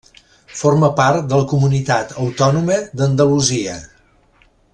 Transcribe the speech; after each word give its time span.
Forma 0.61 0.87
part 0.99 1.27
de 1.33 1.41
la 1.41 1.45
Comunitat 1.51 2.15
Autònoma 2.25 2.79
d'Andalusia. 3.03 3.79